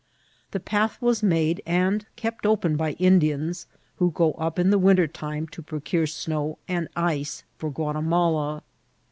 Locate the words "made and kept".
1.21-2.47